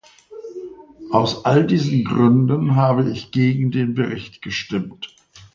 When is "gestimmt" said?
4.41-5.15